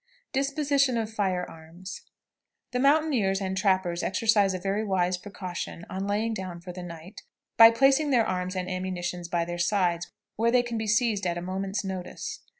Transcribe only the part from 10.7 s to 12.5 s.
be seized at a moment's notice.